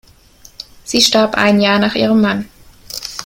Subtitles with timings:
[0.83, 2.49] Sie starb ein Jahr nach ihrem Mann.